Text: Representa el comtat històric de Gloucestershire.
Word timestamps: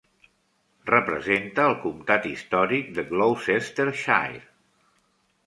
Representa 0.91 1.65
el 1.73 1.77
comtat 1.83 2.25
històric 2.31 2.91
de 2.97 3.07
Gloucestershire. 3.13 4.43